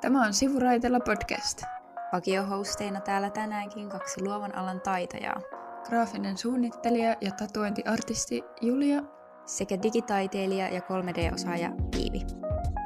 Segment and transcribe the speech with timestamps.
[0.00, 1.62] Tämä on Sivuraitella podcast.
[2.12, 5.40] Vakiohosteina täällä tänäänkin kaksi luovan alan taitajaa.
[5.88, 9.02] Graafinen suunnittelija ja tatuointiartisti Julia.
[9.46, 12.26] Sekä digitaiteilija ja 3D-osaaja Iivi.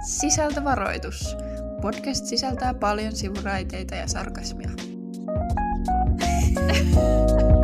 [0.08, 1.36] Sisältövaroitus.
[1.82, 4.70] Podcast sisältää paljon sivuraiteita ja sarkasmia.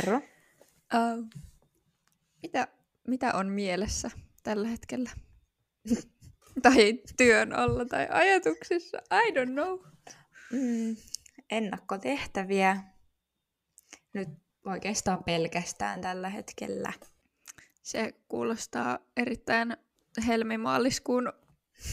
[0.00, 0.16] kerro.
[0.94, 1.28] uh,
[2.42, 2.68] mitä,
[3.08, 4.10] mitä on mielessä
[4.42, 5.10] tällä hetkellä?
[6.62, 8.98] tai työn alla tai ajatuksissa?
[9.12, 9.78] I don't know.
[10.52, 10.96] Mm,
[11.50, 12.82] ennakkotehtäviä.
[14.12, 14.28] Nyt
[14.66, 16.92] oikeastaan pelkästään tällä hetkellä.
[17.82, 19.76] Se kuulostaa erittäin
[20.26, 21.32] helmimaaliskuun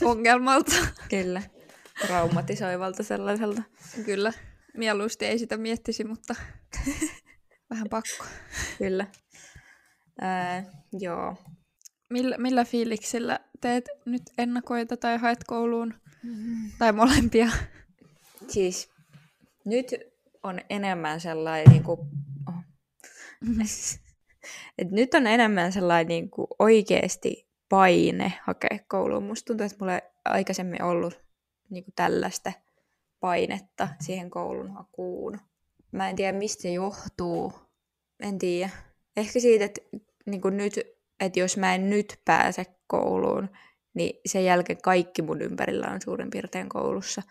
[0.03, 0.75] ongelmalta.
[1.09, 1.41] Kyllä.
[2.07, 3.61] Traumatisoivalta sellaiselta.
[4.05, 4.33] Kyllä,
[4.77, 6.35] mieluusti ei sitä miettisi, mutta
[7.69, 8.25] vähän pakko.
[8.77, 9.07] Kyllä.
[10.21, 11.35] Öö, joo.
[12.09, 15.93] Millä, millä fiiliksillä teet nyt ennakoita tai haet kouluun?
[16.79, 17.49] Tai molempia?
[18.53, 18.89] Siis
[19.65, 19.87] nyt
[20.43, 21.99] on enemmän sellainen niin kuin,
[22.47, 22.63] oh.
[24.77, 29.23] Et nyt on enemmän sellainen niin kuin oikeasti paine hakea kouluun.
[29.23, 31.19] Musta tuntuu, että mulla ei aikaisemmin ollut
[31.69, 32.51] niin kuin tällaista
[33.19, 35.39] painetta siihen koulun hakuun.
[35.95, 37.53] Mä en tiedä, mistä se johtuu.
[38.19, 38.69] En tiedä.
[39.17, 39.81] Ehkä siitä, että
[40.25, 40.79] niin nyt,
[41.19, 43.49] että jos mä en nyt pääse kouluun,
[43.93, 47.21] niin sen jälkeen kaikki mun ympärillä on suurin piirtein koulussa.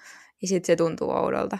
[0.42, 1.58] Ja sitten se tuntuu oudolta.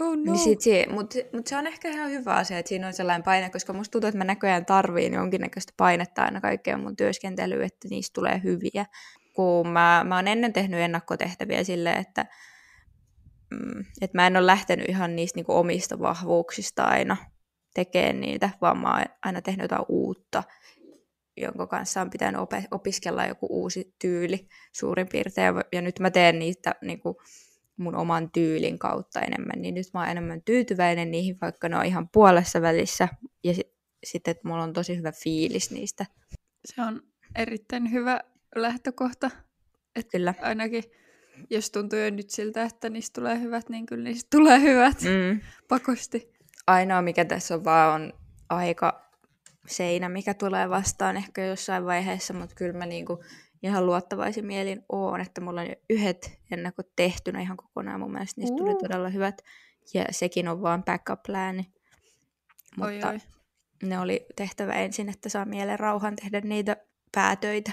[0.00, 0.32] Oh No.
[0.32, 3.22] Niin sit se, Mutta mut se on ehkä ihan hyvä asia, että siinä on sellainen
[3.22, 7.88] paine, koska musta tuntuu, että mä näköjään tarviin jonkinnäköistä painetta aina kaikkea mun työskentelyä, että
[7.90, 8.86] niistä tulee hyviä.
[9.34, 12.26] Kun mä, mä oon ennen tehnyt ennakkotehtäviä silleen, että,
[14.00, 17.16] että mä en ole lähtenyt ihan niistä niinku omista vahvuuksista aina
[17.74, 20.42] tekemään niitä, vaan mä oon aina tehnyt jotain uutta,
[21.36, 25.54] jonka kanssa on pitänyt op- opiskella joku uusi tyyli suurin piirtein.
[25.72, 27.20] Ja, nyt mä teen niitä niinku,
[27.76, 31.84] mun oman tyylin kautta enemmän, niin nyt mä oon enemmän tyytyväinen niihin, vaikka ne on
[31.86, 33.08] ihan puolessa välissä,
[33.44, 36.06] ja si- sitten, että mulla on tosi hyvä fiilis niistä.
[36.64, 37.02] Se on
[37.34, 38.20] erittäin hyvä
[38.56, 39.30] lähtökohta.
[39.96, 40.34] Et Kyllä.
[40.42, 40.84] Ainakin
[41.50, 45.40] jos tuntuu jo nyt siltä, että niistä tulee hyvät, niin kyllä niistä tulee hyvät Mm.
[45.68, 46.32] pakosti.
[46.66, 48.12] Ainoa, mikä tässä on vaan, on
[48.48, 49.10] aika
[49.66, 53.24] seinä, mikä tulee vastaan ehkä jossain vaiheessa, mutta kyllä mä niinku
[53.62, 58.00] ihan luottavaisin mielin oon, että mulla on jo yhdet ennakot tehtynä ihan kokonaan.
[58.00, 59.42] Mun mielestä niistä tuli todella hyvät,
[59.94, 61.72] ja sekin on vaan backup-plääni.
[62.80, 63.18] Oi, Mutta oi.
[63.82, 66.76] ne oli tehtävä ensin, että saa mielen rauhan tehdä niitä
[67.14, 67.72] päätöitä.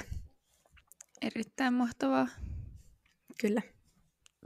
[1.22, 2.28] Erittäin mahtavaa.
[3.42, 3.62] Kyllä.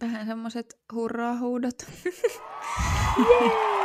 [0.01, 1.75] Vähän semmoset hurraa-huudot.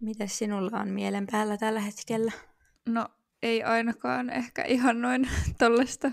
[0.00, 2.32] Mitäs sinulla on mielen päällä tällä hetkellä?
[2.88, 3.08] No,
[3.42, 6.12] ei ainakaan ehkä ihan noin tollasta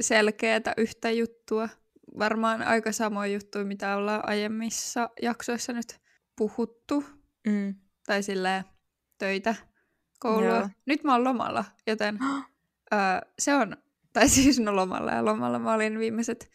[0.00, 1.68] selkeätä yhtä juttua.
[2.18, 6.00] Varmaan aika samoja juttuja, mitä ollaan aiemmissa jaksoissa nyt
[6.36, 7.04] puhuttu.
[7.46, 7.74] Mm.
[8.06, 8.64] Tai silleen
[9.18, 9.54] töitä,
[10.22, 10.48] koulua.
[10.48, 10.68] Joo.
[10.86, 12.18] Nyt mä oon lomalla, joten
[12.92, 12.98] öö,
[13.38, 13.76] se on,
[14.12, 16.50] tai siis no lomalla ja lomalla mä olin viimeiset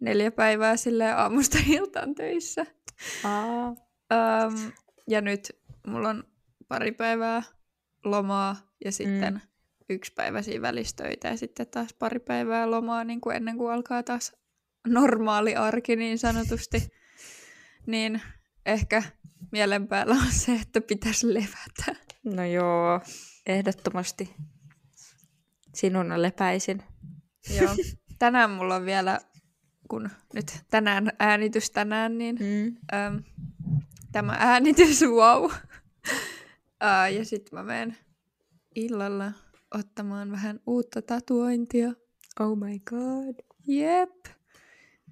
[0.00, 2.66] neljä päivää silleen aamusta iltaan töissä.
[3.24, 3.68] Aa.
[4.12, 4.72] Öm,
[5.06, 6.24] ja nyt mulla on
[6.68, 7.42] pari päivää
[8.04, 9.40] lomaa ja sitten mm.
[9.88, 14.02] yksi päivä siinä välistöitä ja sitten taas pari päivää lomaa niin kuin ennen kuin alkaa
[14.02, 14.36] taas
[14.86, 16.88] normaali arki niin sanotusti.
[17.86, 18.22] Niin
[18.66, 19.02] ehkä
[19.52, 22.00] mielen päällä on se, että pitäisi levätä.
[22.24, 23.00] No joo,
[23.46, 24.34] ehdottomasti.
[25.74, 26.82] Sinun on lepäisin.
[27.60, 27.74] Joo.
[28.18, 29.18] Tänään mulla on vielä,
[29.90, 32.76] kun nyt tänään äänitys tänään, niin Mm.
[32.98, 33.22] äm,
[34.12, 35.50] tämä äänitys, wow.
[36.80, 37.96] Ää, ja sitten mä menen
[38.74, 39.32] illalla
[39.74, 41.92] ottamaan vähän uutta tatuointia.
[42.40, 43.34] Oh my god.
[43.66, 44.26] Jep.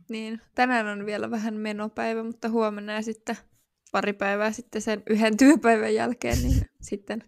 [0.08, 3.36] Niin, tänään on vielä vähän menopäivä, mutta huomenna ja sitten
[3.92, 6.60] pari päivää sitten sen yhden työpäivän jälkeen, niin
[6.90, 7.22] sitten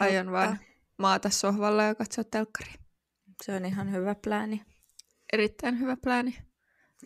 [0.00, 0.58] aion vaan
[0.98, 2.74] maata sohvalla ja katsoa telkkaria.
[3.42, 4.62] Se on ihan hyvä plääni.
[5.32, 6.38] Erittäin hyvä plääni.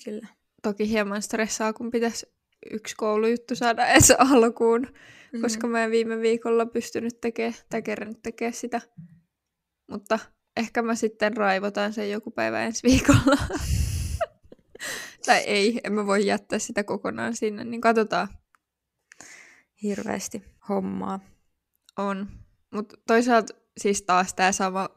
[0.05, 0.27] Kyllä.
[0.63, 2.27] Toki hieman stressaa, kun pitäisi
[2.71, 4.87] yksi koulujuttu saada edes alkuun,
[5.33, 5.43] Mm-hmm.
[5.43, 8.81] koska mä en viime viikolla pystynyt tekemään tai kerännyt tekemään sitä.
[9.91, 10.19] Mutta
[10.57, 13.37] ehkä mä sitten raivotan sen joku päivä ensi viikolla.
[15.27, 18.29] tai ei, en mä voi jättää sitä kokonaan sinne, niin katsotaan.
[19.83, 21.21] Hirveästi hommaa.
[21.99, 22.29] On.
[22.71, 24.89] Mutta toisaalta siis taas tämä sama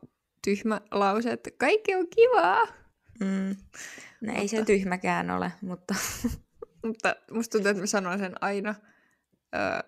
[0.46, 2.66] tyhmä lause, että kaikki on kivaa.
[3.20, 3.56] Mm.
[4.22, 5.96] No ei se Mutta- tyhmäkään ole, mutta
[6.86, 8.76] Mutta musta tuntuu, että mä sanon sen aina
[9.56, 9.84] ö,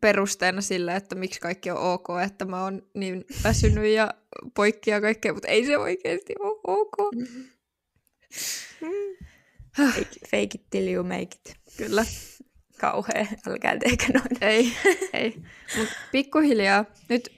[0.00, 4.14] perusteena sillä, että miksi kaikki on ok, että mä oon niin väsynyt ja
[4.54, 6.96] poikki ja kaikkea, mutta ei se oikeasti ole ok.
[9.76, 11.56] fake, fake it till you make it.
[11.76, 12.04] Kyllä.
[12.82, 14.36] Kauhea, älkää tehkö noin.
[14.40, 14.72] Ei,
[15.12, 15.42] ei.
[15.78, 17.32] Mutta pikkuhiljaa, nyt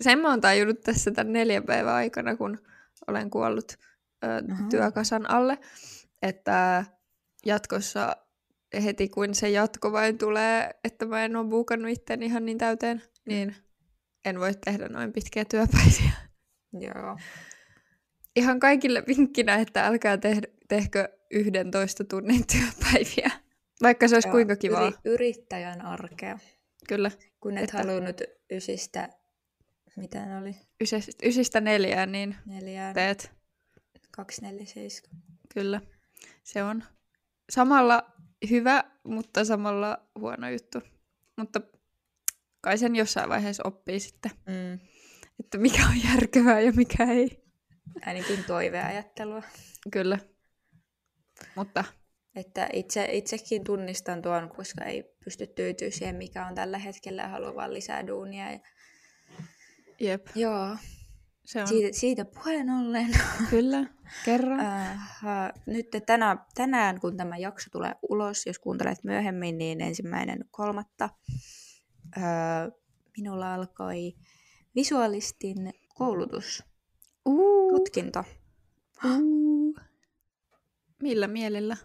[0.00, 2.58] sen mä oon tajunnut tässä tämän neljän päivän aikana, kun
[3.06, 3.72] olen kuollut
[4.24, 4.68] ö, Aha.
[4.70, 5.58] työkasan alle,
[6.22, 6.84] että
[7.46, 8.16] jatkossa
[8.84, 13.02] heti kun se jatko vain tulee, että mä en ole buukannut itteni ihan niin täyteen,
[13.26, 13.56] niin
[14.24, 16.12] en voi tehdä noin pitkiä työpäiviä.
[16.86, 17.18] Joo.
[18.36, 23.47] Ihan kaikille vinkkinä, että älkää te- tehkö 11 tunnin työpäiviä.
[23.82, 24.86] Vaikka se olisi Joo, kuinka kivaa.
[24.86, 26.38] Yri, yrittäjän arkea.
[26.88, 27.10] Kyllä.
[27.40, 28.20] Kun et Että- halunnut
[28.50, 29.08] ysistä,
[29.96, 33.30] mitä ne oli, Ysistä, ysistä neljään, niin neljään, teet.
[34.10, 35.22] 247.
[35.54, 35.80] Kyllä.
[36.44, 36.84] Se on
[37.50, 38.12] samalla
[38.50, 40.78] hyvä, mutta samalla huono juttu.
[41.36, 41.60] Mutta
[42.60, 44.78] kai sen jossain vaiheessa oppii sitten, Mm.
[45.40, 47.44] että mikä on järkevää ja mikä ei.
[48.06, 49.42] Ainakin toiveajattelua.
[49.92, 50.18] Kyllä.
[51.54, 51.84] Mutta
[52.38, 57.28] Että itse, itsekin tunnistan tuon, koska ei pysty tyytyä siihen, mikä on tällä hetkellä ja
[57.28, 58.52] haluan vaan lisää duunia.
[58.52, 58.58] Ja...
[60.00, 60.76] jep, Joo,
[61.44, 63.08] se on siitä, siitä puheen ollen.
[63.50, 63.86] kyllä.
[64.24, 64.60] Kerran.
[64.60, 71.08] Äh, nyt tänä, tänään, kun tämä jakso tulee ulos, jos kuuntelet myöhemmin, niin ensimmäinen kolmatta
[72.16, 72.22] äh,
[73.16, 74.14] minulla alkoi
[74.74, 76.64] visualistin koulutus,
[77.26, 78.24] Uu, tutkinto.
[79.22, 79.76] uu.
[81.02, 81.76] Millä mielellä?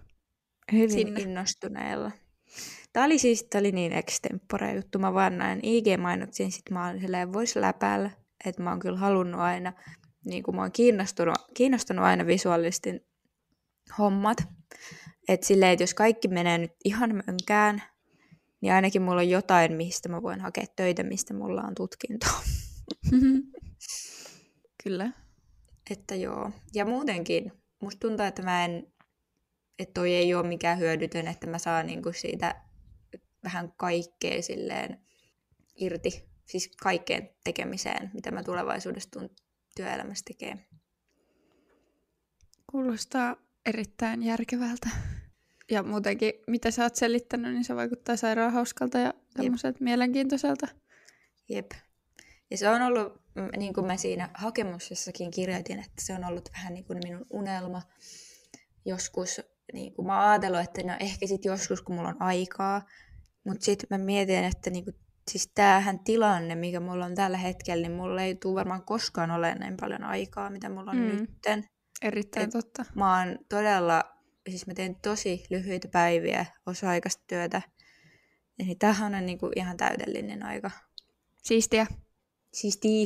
[0.71, 1.21] Hyvin Sinne.
[1.21, 2.11] innostuneella.
[2.93, 4.99] Tämä oli siis tää oli niin extempore juttu.
[4.99, 8.09] Mä vaan näin IG-mainoksin, sit mä oon silleen vois läpällä,
[8.45, 9.73] että mä oon kyllä halunnut aina,
[10.25, 13.05] niin kuin mä oon kiinnostunut, kiinnostunut aina visuaalistin
[13.97, 14.37] hommat.
[15.27, 17.83] Että silleen, että jos kaikki menee nyt ihan mönkään,
[18.61, 22.27] niin ainakin mulla on jotain, mistä mä voin hakea töitä, mistä mulla on tutkinto.
[24.83, 25.11] Kyllä.
[25.89, 26.51] Että joo.
[26.73, 27.51] Ja muutenkin,
[27.81, 28.92] musta tuntuu, että mä en,
[29.79, 32.61] että toi ei ole mikään hyödytön, että mä saan niinku siitä
[33.43, 34.99] vähän kaikkea silleen
[35.75, 36.29] irti.
[36.45, 39.29] Siis kaikkeen tekemiseen, mitä mä tulevaisuudessa tuun
[39.75, 40.57] työelämässä tekee.
[42.71, 43.35] Kuulostaa
[43.65, 44.89] erittäin järkevältä.
[45.71, 50.67] Ja muutenkin, mitä sä oot selittänyt, niin se vaikuttaa sairaan hauskalta ja semmoiselta mielenkiintoiselta.
[51.49, 51.71] Jep.
[52.51, 53.21] Ja se on ollut,
[53.57, 57.81] niin kuin mä siinä hakemuksessakin kirjoitin, että se on ollut vähän niin kuin minun unelma.
[58.85, 59.41] Joskus,
[59.73, 62.81] niin kuin mä oon ajatellut, että no ehkä sitten joskus, kun mulla on aikaa.
[63.45, 64.95] Mutta sitten mä mietin, että niin kuin,
[65.31, 69.59] siis tämähän tilanne, mikä mulla on tällä hetkellä, niin mulla ei tule varmaan koskaan olemaan
[69.59, 71.03] näin paljon aikaa, mitä mulla on Mm.
[71.03, 71.63] nytten.
[72.01, 72.85] Erittäin Et- totta.
[72.95, 74.03] Mä oon todella,
[74.49, 77.61] siis mä teen tosi lyhyitä päiviä, osa-aikaista työtä.
[78.59, 80.71] Eli tämähän on niin kuin ihan täydellinen aika.
[81.43, 81.87] Siistiä.
[82.53, 83.05] Siistiä.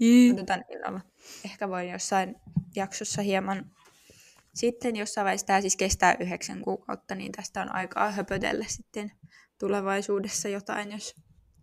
[0.00, 0.32] Jii.
[0.32, 1.00] Odotan innolla.
[1.44, 2.34] Ehkä voin jossain
[2.76, 3.70] jaksossa hieman
[4.54, 9.12] sitten jossain vaiheessa, tämä siis kestää yhdeksän kuukautta, niin tästä on aikaa höpötellä sitten
[9.58, 11.14] tulevaisuudessa jotain, jos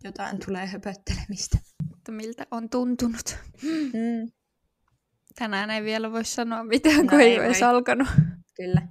[0.04, 1.58] jotain tulee höpöttelemistä.
[1.96, 3.36] Että miltä on tuntunut.
[3.62, 4.30] Mm,
[5.38, 8.08] Tänään ei vielä voi sanoa mitään, No kun ei ole edes alkanut.
[8.56, 8.82] kyllä.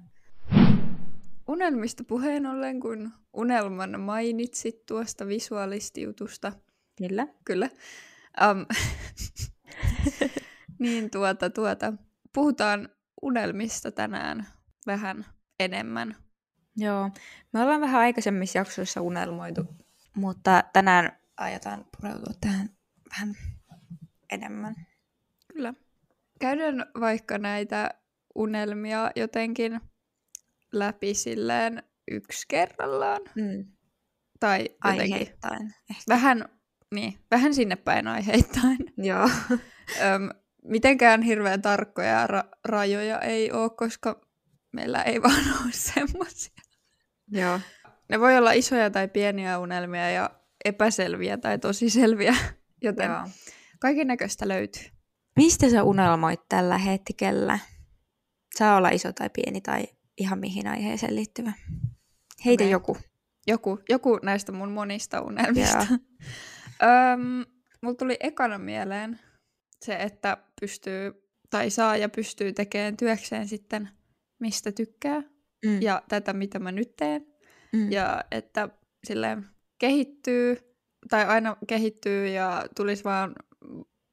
[1.47, 6.51] Unelmista puheen ollen, kun unelman mainitsit tuosta visuaalistijutusta.
[6.97, 7.27] Kyllä.
[7.45, 7.69] Kyllä.
[8.51, 8.65] Um,
[10.79, 11.93] niin tuota, tuota.
[12.33, 12.89] Puhutaan
[13.21, 14.47] unelmista tänään
[14.87, 15.25] vähän
[15.59, 16.15] enemmän.
[16.77, 17.09] Joo.
[17.53, 19.65] Me ollaan vähän aikaisemmissa jaksoissa unelmoitu,
[20.15, 22.69] mutta tänään aiotaan pureutua tähän
[23.09, 23.35] vähän
[24.31, 24.75] enemmän.
[25.53, 25.73] Kyllä.
[26.39, 27.89] Käydään vaikka näitä
[28.35, 29.81] unelmia jotenkin
[30.73, 33.21] läpi silleen yksi kerrallaan.
[33.35, 33.65] Mm.
[34.39, 35.73] Tai jotenkin Aiheittain.
[35.89, 36.03] Ehkä.
[36.07, 36.45] vähän,
[36.93, 38.77] niin, vähän sinne päin aiheittain.
[38.97, 39.29] Joo.
[40.01, 40.29] Öm,
[40.67, 44.21] mitenkään hirveän tarkkoja ra- rajoja ei ole, koska
[44.71, 46.61] meillä ei vaan ole semmoisia.
[47.31, 47.59] Joo.
[48.09, 50.29] Ne voi olla isoja tai pieniä unelmia ja
[50.65, 52.35] epäselviä tai tosi selviä,
[52.83, 53.29] joten Joo.
[53.79, 54.83] kaiken näköistä löytyy.
[55.35, 57.59] Mistä sä unelmoit tällä hetkellä?
[58.55, 59.83] Saa olla iso tai pieni tai
[60.17, 61.53] ihan mihin aiheeseen liittyvä.
[62.45, 62.71] Heitä Okei.
[62.71, 62.97] joku.
[63.47, 65.87] Joku, joku näistä mun monista unelmista.
[66.83, 67.45] Öm,
[67.81, 69.19] mulla tuli ekana mieleen
[69.85, 71.11] se, että pystyy
[71.49, 73.89] tai saa ja pystyy tekemään työkseen sitten
[74.39, 75.21] mistä tykkää
[75.65, 75.81] Mm.
[75.81, 77.27] ja tätä mitä mä nyt teen.
[77.73, 77.91] mm.
[77.91, 78.69] Ja että
[79.07, 79.45] silleen
[79.79, 80.57] kehittyy
[81.09, 83.35] tai aina kehittyy ja tulisi vaan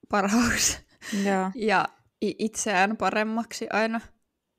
[0.09, 0.79] parhaaksi
[1.27, 1.51] Joo.
[1.55, 1.85] ja
[2.21, 4.01] itseään paremmaksi aina.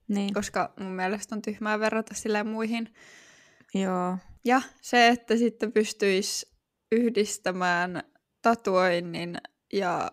[0.07, 0.33] Niin.
[0.33, 2.93] koska mun mielestä on tyhmää verrata sille muihin.
[3.73, 4.17] Joo.
[4.45, 6.45] Ja se, että sitten pystyisi
[6.91, 8.03] yhdistämään
[8.41, 9.37] tatuoinnin
[9.73, 10.11] ja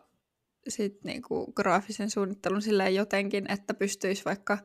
[0.69, 4.59] sitten niinku graafisen suunnittelun silleen jotenkin, että pystyisi vaikka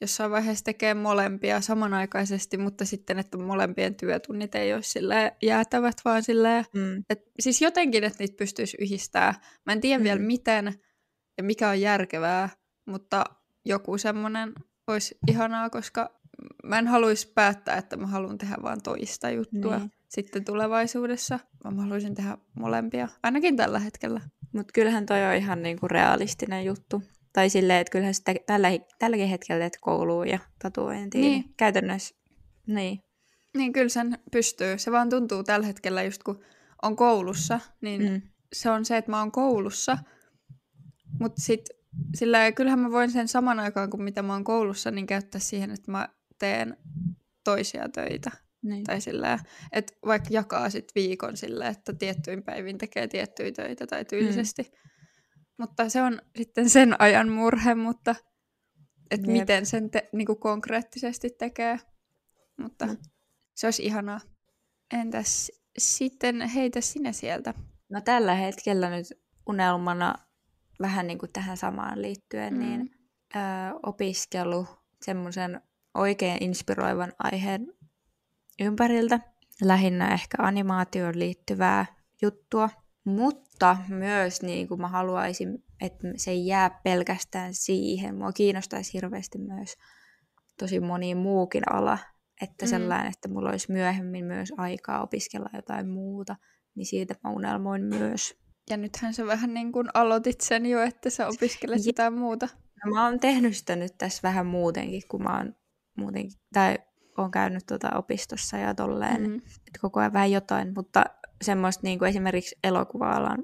[0.00, 6.22] jossain vaiheessa tekemään molempia samanaikaisesti, mutta sitten, että molempien työtunnit ei olisi silleen jäätävät, vaan
[6.22, 7.04] silleen, Mm.
[7.10, 9.34] et, siis jotenkin, että niitä pystyisi yhdistää.
[9.66, 10.04] Mä en tiedä mm.
[10.04, 10.74] vielä miten
[11.38, 12.48] ja mikä on järkevää,
[12.86, 13.24] mutta
[13.64, 14.52] joku semmoinen
[14.86, 16.20] olisi ihanaa, koska
[16.64, 19.90] mä en haluaisi päättää, että mä haluan tehdä vaan toista juttua Niin.
[20.08, 24.20] Sitten tulevaisuudessa, vaan mä haluaisin tehdä molempia, ainakin tällä hetkellä.
[24.52, 27.02] Mutta kyllähän toi on ihan niinku realistinen juttu.
[27.32, 31.22] Tai silleen, että kyllähän sitä tällä, tälläkin hetkellä teet kouluun ja tatuointiin.
[31.22, 31.54] Niin.
[31.56, 32.14] Käytännössä,
[32.66, 33.02] niin.
[33.56, 34.78] Niin kyllä sen pystyy.
[34.78, 36.44] Se vaan tuntuu tällä hetkellä just kun
[36.82, 38.08] on koulussa, niin mm.
[38.08, 38.22] Mm.
[38.52, 39.98] se on se, että mä oon koulussa,
[41.20, 41.76] mutta sitten
[42.14, 45.70] sillä kyllähän mä voin sen saman aikaan kuin mitä mä oon koulussa, niin käyttää siihen,
[45.70, 46.08] että mä
[46.38, 46.76] teen
[47.44, 48.30] toisia töitä.
[48.68, 48.84] Niin.
[48.84, 49.38] Tai sillä
[49.72, 54.62] että vaikka jakaa sit viikon sillä, että tiettyin päivin tekee tiettyjä töitä tai tyylisesti.
[54.62, 54.90] Mm.
[55.58, 58.14] Mutta se on sitten sen ajan murhe, mutta
[59.10, 59.40] että Jep.
[59.40, 61.80] miten sen te, niinku konkreettisesti tekee.
[62.60, 63.10] Mutta Mut-
[63.56, 64.20] se olisi ihanaa.
[64.94, 67.54] Entäs sitten heitä sinä sieltä?
[67.90, 69.06] No tällä hetkellä nyt
[69.48, 70.14] unelmana
[70.80, 72.60] vähän niin kuin tähän samaan liittyen, Mm.
[72.60, 72.66] mm.
[72.66, 72.90] niin
[73.36, 73.38] ö,
[73.82, 74.66] opiskelu
[75.04, 75.60] semmoisen
[75.94, 77.72] oikein inspiroivan aiheen
[78.60, 79.20] ympäriltä.
[79.62, 81.86] Lähinnä ehkä animaatioon liittyvää
[82.22, 82.70] juttua.
[83.04, 88.14] Mutta myös niin kuin mä haluaisin, että se ei jää pelkästään siihen.
[88.14, 89.74] Mua kiinnostaisi hirveästi myös
[90.58, 91.98] tosi moni muukin ala.
[92.42, 92.68] Että Mm.
[92.68, 96.36] sellainen, että mulla olisi myöhemmin myös aikaa opiskella jotain muuta.
[96.74, 98.34] Niin siitä mä unelmoin myös.
[98.70, 101.86] Ja nythän sä vähän niin kuin aloitit sen jo, että sä opiskelet Jep.
[101.86, 102.48] jotain muuta.
[102.84, 105.54] No, mä oon tehnyt sitä nyt tässä vähän muutenkin, kun mä oon
[105.96, 106.78] muutenkin, tai
[107.18, 109.36] oon käynyt tuota opistossa ja tolleen, mm.
[109.36, 111.04] Että koko ajan vähän jotain, mutta
[111.42, 113.38] semmoista niin kuin esimerkiksi elokuva-alan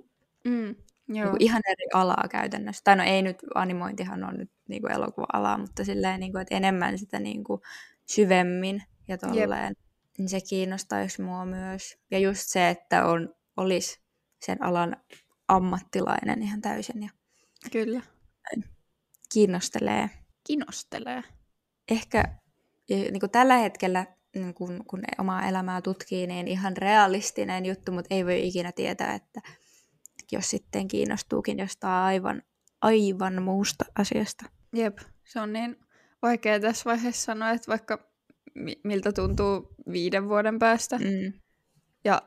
[0.45, 0.75] Mm.
[1.09, 1.31] niin Joo.
[1.31, 2.81] kuin ihan eri alaa käytännössä.
[2.85, 6.57] Tai no ei nyt, animointihan on nyt niin kuin elokuva-alaa, mutta silleen, niin kuin, että
[6.57, 7.61] enemmän sitä niin kuin
[8.07, 9.75] syvemmin ja tolleen.
[10.19, 11.99] Niin se kiinnostaisi mua myös.
[12.11, 14.01] Ja just se, että on, olisi
[14.41, 14.97] sen alan
[15.49, 17.11] ammattilainen ihan täysin ja
[17.73, 18.01] Kyllä.
[19.33, 20.11] kiinnostelee.
[20.47, 21.23] Kinostelee.
[21.91, 22.25] ehkä
[22.89, 28.15] niin kuin tällä hetkellä, niin kun, kun omaa elämää tutkii, niin ihan realistinen juttu, mutta
[28.15, 29.41] ei voi ikinä tietää, että
[30.33, 32.43] jos sitten kiinnostuukin jostain aivan,
[32.83, 34.45] aivan muusta asiasta.
[34.73, 35.77] Jep, se on niin
[36.23, 38.13] vaikea tässä vaiheessa sanoa, että vaikka
[38.55, 40.99] mi- miltä tuntuu viiden vuoden päästä.
[40.99, 41.33] Mm.
[42.05, 42.23] Ja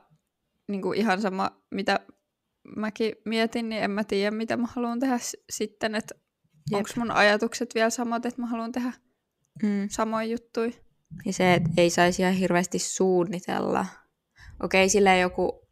[0.68, 2.00] niin kuin ihan sama, mitä
[2.76, 5.94] mäkin mietin, niin en mä tiedä, mitä mä haluan tehdä s- sitten.
[5.94, 6.14] Että
[6.72, 8.92] onko mun ajatukset vielä samat, että mä haluan tehdä
[9.62, 9.88] Mm.
[9.90, 10.70] samoin juttuja.
[11.24, 13.86] Ja se, että ei saisi ihan hirveästi suunnitella.
[14.62, 15.68] Okei, sillä joku,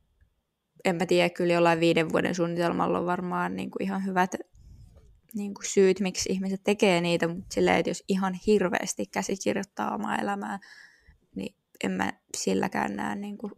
[0.84, 4.34] en mä tiedä, kyllä jollain viiden vuoden suunnitelmalla on varmaan niin kuin ihan hyvät
[5.34, 10.16] niin kuin syyt, miksi ihmiset tekee niitä, mutta silleen, että jos ihan hirveästi käsikirjoittaa omaa
[10.16, 10.58] elämää,
[11.34, 13.52] niin en mä silläkään näe niin kuin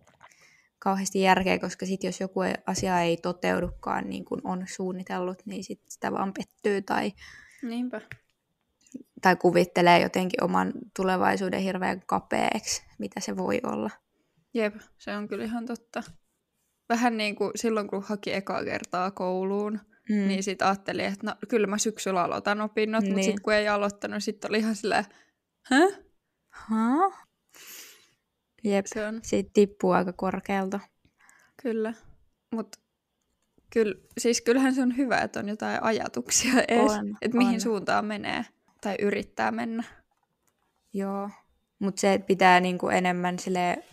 [0.79, 5.81] kauheasti järkeä, koska sit jos joku asia ei toteudukaan niin kuin on suunnitellut, niin sit
[5.89, 7.13] sitä vaan pettyy tai,
[7.63, 8.01] Niinpä.
[9.23, 13.91] Tai kuvittelee jotenkin oman tulevaisuuden hirveän kapeaksi, mitä se voi olla.
[14.55, 16.03] Jep, se on kyllä ihan totta.
[16.89, 19.81] Vähän niin kuin silloin, kun haki ekaa kertaa kouluun,
[20.11, 20.29] Mm.
[20.29, 23.13] niin sitten ajattelin, että no, kyllä mä syksyllä aloitan opinnot, niin.
[23.13, 25.05] mutta sitten kun ei aloittanut, sitten oli ihan silleen,
[25.63, 25.81] hä?
[28.65, 30.81] Jep, Se on siitä tippuu aika korkealta.
[31.63, 31.95] kyllä.
[32.55, 32.79] Mutta
[33.73, 37.61] kyllä, siis kyllähän se on hyvä, että on jotain ajatuksia edes, On, että mihin on.
[37.61, 38.45] suuntaan menee
[38.87, 39.85] tai yrittää mennä.
[40.93, 41.31] Joo.
[41.79, 43.85] Mutta se, pitää niinku enemmän sille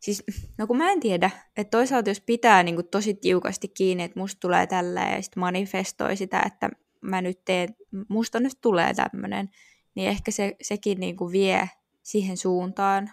[0.00, 0.24] Siis,
[0.58, 4.40] no kun mä en tiedä, että toisaalta jos pitää niinku tosi tiukasti kiinni, että musta
[4.40, 7.76] tulee tällä ja sitten manifestoi sitä, että mä nyt teen,
[8.08, 9.50] musta nyt tulee tämmönen,
[9.94, 11.70] niin ehkä se, sekin niinku vie
[12.02, 13.10] siihen suuntaan.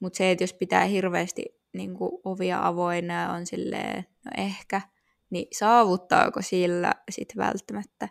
[0.00, 4.80] Mutta se, että jos pitää hirveästi niinku ovia avoinna ja on silleen, no ehkä,
[5.30, 8.08] niin saavuttaako sillä sit välttämättä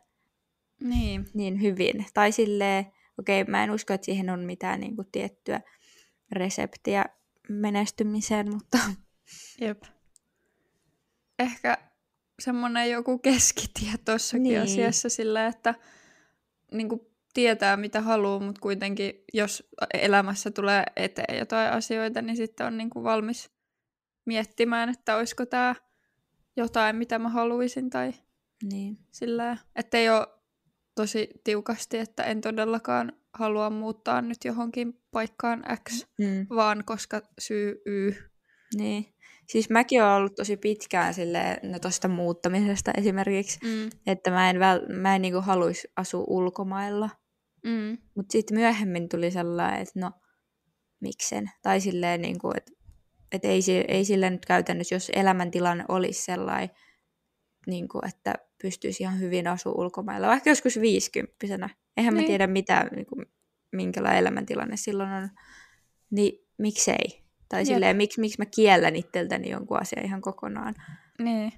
[0.83, 2.05] Niin, niin hyvin.
[2.13, 2.85] Tai silleen,
[3.19, 5.61] okei, okay, mä en usko, että siihen on mitään niin kuin, tiettyä
[6.31, 7.05] reseptiä
[7.49, 8.77] menestymiseen, mutta
[9.61, 9.83] jep.
[11.39, 11.77] Ehkä
[12.39, 14.61] semmoinen joku keskitie tuossakin Niin.
[14.61, 15.75] asiassa sillä, että
[16.71, 17.01] niin kuin
[17.33, 22.89] tietää mitä haluaa, mutta kuitenkin jos elämässä tulee eteen jotain asioita, niin sitten on niin
[22.89, 23.51] kuin valmis
[24.25, 25.75] miettimään, että olisiko tämä
[26.55, 28.13] jotain, mitä mä haluaisin tai
[28.63, 28.97] niin.
[29.11, 30.27] sillä, että ei ole
[30.95, 36.47] tosi tiukasti, että en todellakaan halua muuttaa nyt johonkin paikkaan X, Mm.
[36.49, 38.11] vaan koska syy Y.
[38.75, 39.05] Niin.
[39.47, 43.89] Siis mäkin olen ollut tosi pitkään silleen, no tosta muuttamisesta esimerkiksi, Mm.
[44.07, 47.09] että mä en, väl, mä en niinku haluaisi asua ulkomailla.
[47.63, 47.97] Mm.
[48.15, 50.11] Mutta sitten myöhemmin tuli sellainen, että no,
[50.99, 51.51] miksen.
[51.61, 52.71] Tai silleen, niinku, että
[53.31, 56.69] et ei, ei sille nyt käytännössä, jos elämäntilanne olisi sellainen,
[57.67, 61.69] niinku, että pystyisi ihan hyvin asua ulkomailla, vaikka joskus viisikymppisenä.
[61.97, 62.23] Eihän Niin.
[62.23, 63.23] mä tiedä mitä, niinku,
[63.71, 65.29] minkälainen elämäntilanne silloin on.
[66.11, 67.23] Niin miksei?
[67.49, 67.67] Tai Jep.
[67.67, 70.75] silleen, miksi, miksi mä kiellän itseltäni jonkun asian ihan kokonaan
[71.19, 71.53] Niin.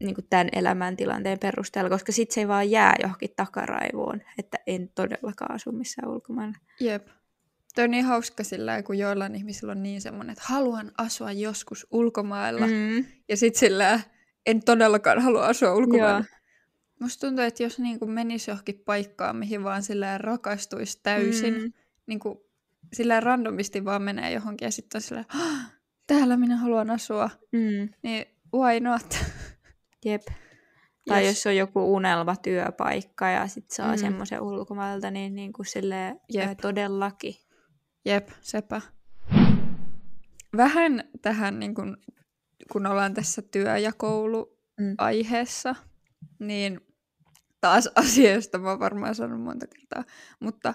[0.00, 4.88] niin kuin tämän elämäntilanteen perusteella, koska sitten se ei vaan jää johonkin takaraivoon, että en
[4.94, 6.54] todellakaan asu missään ulkomailla.
[6.80, 7.08] Jep.
[7.74, 11.86] Toi on niin hauska sillä kun joillain ihmisillä on niin semmoinen, että haluan asua joskus
[11.90, 12.66] ulkomailla.
[12.66, 12.72] Mm.
[12.72, 13.04] Mm.
[13.28, 14.00] Ja sit sillä
[14.46, 16.18] en todellakaan halua asua ulkomailla.
[16.18, 16.38] Joo.
[17.00, 21.72] Musta tuntuu, että jos niin kuin menisi johonkin paikkaan, mihin vaan sillä rakastuisi täysin, mm.
[22.06, 22.38] Niin kuin
[22.92, 25.24] sillä randomisti vaan menee johonkin ja sitten on sillä
[26.06, 27.88] täällä minä haluan asua, Mm.
[28.02, 29.18] niin why not?
[30.04, 30.22] Jep.
[31.08, 33.92] Tai Jos- jos on joku unelmatyöpaikka ja sit saa Mm.
[33.92, 33.98] mm.
[33.98, 36.58] semmoisen ulkomailta, niin, niin kuin silleen, Jep.
[36.62, 37.34] todellakin.
[38.04, 38.80] Jep, sepä.
[40.56, 41.96] Vähän tähän, niin kun,
[42.72, 45.74] kun ollaan tässä työ- ja kouluaiheessa,
[46.38, 46.80] niin
[47.60, 50.04] taas asia, josta mä oon varmaan sanonut monta kertaa,
[50.40, 50.74] mutta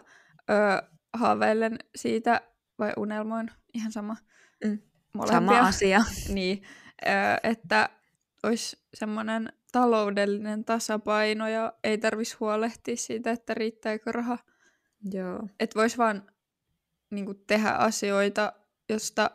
[0.50, 2.42] ö, haaveilen siitä,
[2.80, 4.16] vai unelmoin, ihan sama,
[4.66, 4.80] Mm.
[5.14, 6.04] molempia, Sama asia.
[6.34, 6.64] niin,
[7.06, 7.10] ö,
[7.44, 7.90] että
[8.44, 14.38] olisi semmoinen taloudellinen tasapaino ja ei tarvitsisi huolehtia siitä, että riittääkö raha
[15.12, 15.48] Joo.
[15.60, 16.32] että vois vaan
[17.12, 18.54] niinku, tehdä asioita,
[18.90, 19.32] josta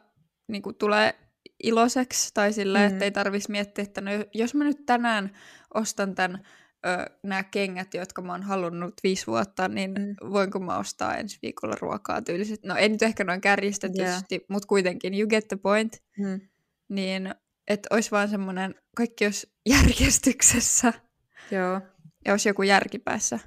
[0.49, 1.15] niinku, tulee
[1.63, 2.85] iloiseksi, tai sillä, mm.
[2.85, 2.93] Mm.
[2.93, 5.31] että ei tarvitsisi miettiä, että no, jos mä nyt tänään
[5.75, 6.41] ostan tämän
[7.23, 10.03] nämä kengät, jotka mä oon halunnut viisi vuotta, niin mm.
[10.03, 10.33] Mm.
[10.33, 12.69] voinko mä ostaa ensi viikolla ruokaa tyylisesti?
[12.69, 14.45] No ei nyt ehkä noin kärjistetysti, yeah.
[14.49, 16.03] mutta kuitenkin, you get the point.
[16.19, 16.41] Mm.
[16.89, 17.35] Niin,
[17.69, 20.93] että olisi vaan semmoinen, kaikki olisi järjestyksessä
[21.51, 21.81] Joo.
[22.25, 23.39] ja olisi joku järki päässä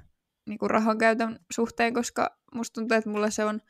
[0.46, 3.60] niin kuin rahan käytön suhteen, koska musta tuntuu, että mulla se on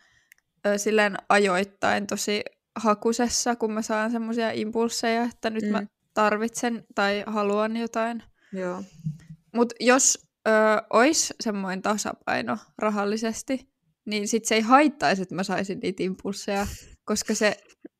[0.66, 2.42] ö, silleen ajoittain tosi
[2.76, 5.70] hakusessa, kun mä saan semmoisia impulseja, että nyt mm.
[5.70, 8.22] mä tarvitsen tai haluan jotain.
[8.52, 8.82] Joo.
[9.54, 10.50] Mutta jos ö,
[10.90, 13.68] olisi semmoinen tasapaino rahallisesti,
[14.04, 16.66] niin sit se ei haittaisi, että mä saisin niitä impulseja,
[17.04, 17.56] koska se,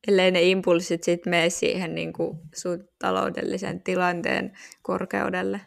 [0.07, 5.61] Ellei ne impulssit sit mene siihen niin kuin sun taloudellisen tilanteen korkeudelle.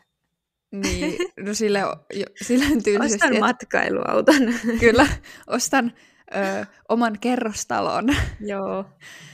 [0.73, 1.17] niin,
[1.47, 1.79] no sille,
[2.15, 4.55] jo, sille tyylisesti, Ostan että matkailuauton.
[4.81, 5.07] kyllä,
[5.47, 5.93] ostan
[6.37, 8.05] ö, oman kerrostalon.
[8.41, 8.85] Joo.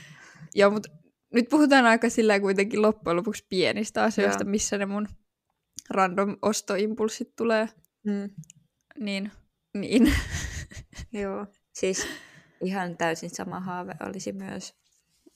[0.55, 0.89] Joo, mutta
[1.35, 4.51] nyt puhutaan aika sillä kuitenkin loppujen lopuksi pienistä asioista, Joo.
[4.51, 5.09] missä ne mun
[5.91, 7.69] random ostoimpulssit tulee.
[8.07, 8.31] Mm.
[8.99, 9.33] Niin,
[9.75, 10.15] niin.
[11.23, 11.47] Joo.
[11.73, 12.07] Siis
[12.65, 14.75] ihan täysin sama haave olisi myös,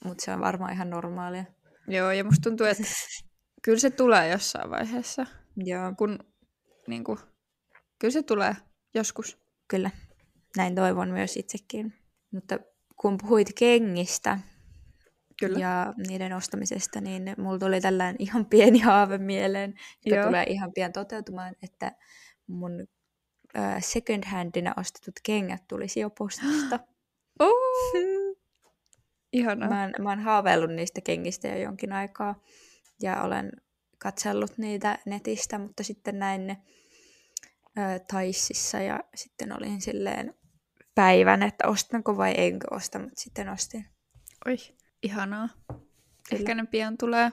[0.04, 1.44] mutta se on varmaan ihan normaalia.
[1.88, 2.82] Joo, ja musta tuntuu, että
[3.64, 6.18] kyllä se tulee jossain vaiheessa, Joo, kun
[6.86, 7.18] niin kuin,
[7.98, 8.56] kyllä se tulee
[8.94, 9.38] joskus.
[9.68, 9.90] kyllä.
[10.58, 11.94] Näin toivon myös itsekin.
[12.30, 12.58] Mutta
[12.96, 14.38] kun puhuit kengistä
[15.40, 15.58] Kyllä.
[15.58, 19.74] ja niiden ostamisesta, niin mulla tuli tällainen ihan pieni haave mieleen,
[20.06, 20.26] joka Joo.
[20.26, 21.92] tulee ihan pian toteutumaan, että
[22.46, 22.86] mun
[23.80, 26.80] second handina ostetut kengät tulisi jo postista.
[27.40, 27.92] Oh,
[29.32, 29.68] ihanaa.
[29.68, 32.42] Mä oon, mä oon haaveillut niistä kengistä jo jonkin aikaa
[33.02, 33.52] ja olen
[33.98, 36.56] katsellut niitä netistä, mutta sitten näin ne
[37.78, 40.34] ö, Taississa ja sitten olin silleen
[40.98, 43.86] päivän, että ostanko vai enkö osta, mutta sitten ostin.
[44.46, 44.56] Oi,
[45.02, 45.48] ihanaa.
[45.68, 45.80] Kyllä.
[46.32, 47.32] Ehkä ne pian tulee.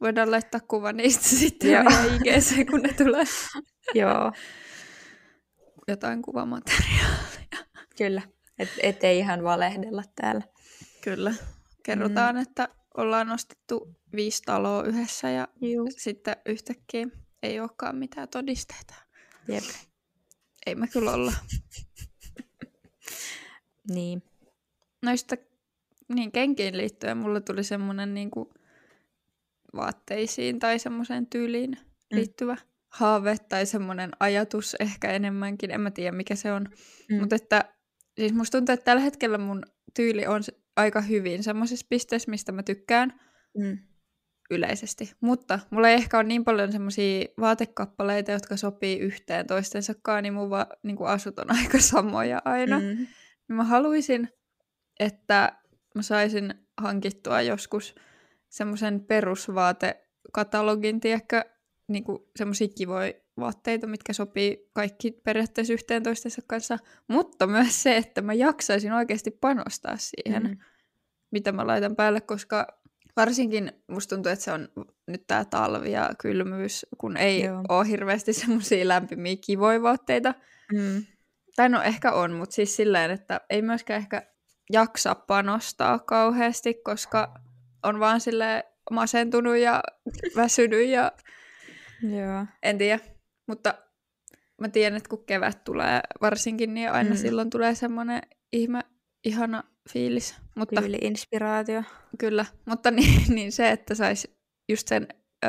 [0.00, 1.82] Voidaan laittaa kuva niistä sitten Joo.
[1.82, 3.24] IGC, kun ne tulee.
[4.00, 4.32] Joo,
[5.88, 7.66] Jotain kuvamateriaalia.
[7.98, 8.22] kyllä.
[8.58, 10.42] Et, ettei ihan valehdella täällä.
[11.04, 11.34] Kyllä.
[11.82, 12.42] Kerrotaan, mm.
[12.42, 15.88] että ollaan ostettu viisi taloa yhdessä ja Juu.
[15.90, 17.06] sitten yhtäkkiä
[17.42, 18.94] ei olekaan mitään todisteita.
[19.48, 19.64] Jep.
[20.66, 21.32] Ei me kyllä olla.
[23.88, 24.22] Niin.
[25.02, 25.36] Noista
[26.14, 28.48] niin kenkiin liittyen mulle tuli semmoinen niin kuin
[29.76, 31.78] vaatteisiin tai semmoiseen tyyliin
[32.12, 32.60] liittyvä mm.
[32.88, 35.70] haave tai semmoinen ajatus ehkä enemmänkin.
[35.70, 36.68] En mä tiedä mikä se on.
[37.10, 37.20] Mm.
[37.20, 37.64] Mutta että
[38.16, 39.62] siis musta tuntuu, että tällä hetkellä mun
[39.96, 40.42] tyyli on
[40.76, 43.20] aika hyvin semmoisessa pisteessä, mistä mä tykkään
[43.58, 43.78] Mm.
[44.50, 45.12] yleisesti.
[45.20, 50.50] Mutta mulla ei ehkä ole niin paljon semmoisia vaatekappaleita, jotka sopii yhteen toistensakaan, niin mun
[50.50, 52.78] va, niin asut on aika samoja aina.
[52.78, 53.06] Mm.
[53.48, 54.28] Niin mä haluaisin,
[55.00, 55.58] että
[55.94, 57.94] mä saisin hankittua joskus
[58.48, 61.44] semmoisen perusvaatekatalogin, tiedätkö,
[61.88, 62.04] niin
[62.36, 68.34] semmoisia kivoja vaatteita, mitkä sopii kaikki periaatteessa yhteen toistensa kanssa, mutta myös se, että mä
[68.34, 70.58] jaksaisin oikeasti panostaa siihen, mm.
[71.30, 72.66] mitä mä laitan päälle, koska
[73.16, 74.68] varsinkin musta tuntuu, että se on
[75.06, 77.62] nyt tää talvi ja kylmyys, kun ei Joo.
[77.68, 80.34] ole hirveästi semmoisia lämpimiä kivoja vaatteita.
[80.72, 81.04] Mm.
[81.58, 84.22] Tai no ehkä on, mutta siis silleen, että ei myöskään ehkä
[84.72, 87.34] jaksa panostaa kauheasti, koska
[87.82, 89.82] on vaan sille masentunut ja
[90.36, 91.12] väsynyt ja
[92.02, 92.46] Joo.
[92.62, 93.00] en tiedä.
[93.46, 93.74] Mutta
[94.60, 97.16] mä tiedän, että kun kevät tulee varsinkin, niin aina mm.
[97.16, 98.80] silloin tulee semmoinen ihme,
[99.24, 100.36] ihana fiilis.
[100.54, 101.82] Mutta, Tyyli inspiraatio.
[102.18, 105.08] Kyllä, mutta niin, niin se, että saisi just sen
[105.44, 105.48] ö,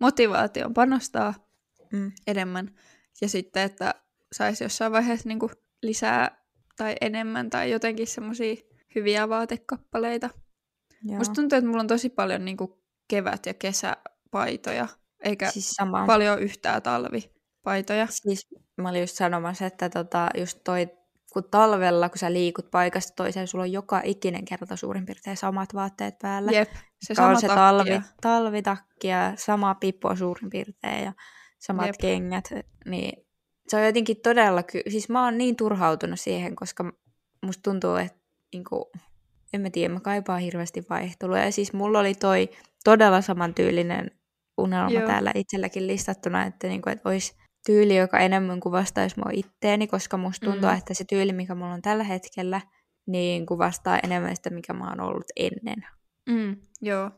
[0.00, 1.34] motivaation panostaa
[1.92, 2.12] mm.
[2.26, 2.74] enemmän.
[3.20, 3.94] Ja sitten, että
[4.32, 8.54] saisi jossain vaiheessa niin kuin lisää tai enemmän tai jotenkin semmoisia
[8.94, 10.30] hyviä vaatekappaleita.
[11.04, 11.18] Joo.
[11.18, 12.72] Musta tuntuu, että mulla on tosi paljon niin kuin
[13.08, 14.88] kevät- ja kesäpaitoja,
[15.24, 16.06] eikä siis sama.
[16.06, 18.06] paljon yhtään talvipaitoja.
[18.10, 20.88] Siis mä olin just sanomassa, että tota, just toi,
[21.32, 25.74] kun talvella, kun sä liikut paikasta toiseen, sulla on joka ikinen kerta suurin piirtein samat
[25.74, 26.52] vaatteet päällä.
[26.52, 31.12] Jep, se sama on se talvi, talvitakki ja sama pippo suurin piirtein ja
[31.58, 31.96] samat Jep.
[32.00, 32.50] kengät,
[32.86, 33.25] niin
[33.68, 36.92] se on jotenkin todella, ky- siis mä oon niin turhautunut siihen, koska
[37.46, 38.18] musta tuntuu, että
[38.52, 38.90] niinku,
[39.52, 41.38] en mä tiedä, mä kaipaan hirveästi vaihtelua.
[41.38, 42.48] Ja siis mulla oli toi
[42.84, 44.10] todella samantyylinen
[44.58, 45.06] unelma Joo.
[45.06, 50.46] täällä itselläkin listattuna, että, niinku, että olisi tyyli, joka enemmän kuvastaisi mua itteeni, koska musta
[50.46, 50.76] tuntuu, mm.
[50.76, 52.60] että se tyyli, mikä mulla on tällä hetkellä,
[53.06, 55.86] niin kuvastaa enemmän sitä, mikä mä oon ollut ennen.
[56.28, 57.10] Mm, joo.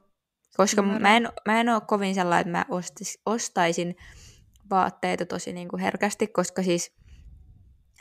[0.57, 3.97] Koska mä en, mä en ole kovin sellainen, että mä ostis, ostaisin
[4.71, 6.97] vaatteita tosi niin kuin herkästi, koska siis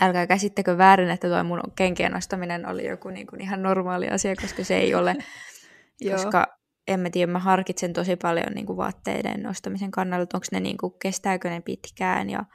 [0.02, 4.36] älkää käsittäkö väärin, että tuo mun kenkien ostaminen oli joku niin kuin ihan normaali asia,
[4.42, 5.16] koska se ei ole.
[6.12, 10.60] koska en mä tiedä, mä harkitsen tosi paljon niin kuin vaatteiden ostamisen kannalta, onko ne,
[10.60, 12.30] niin kuin, kestääkö ne pitkään.
[12.30, 12.46] Ja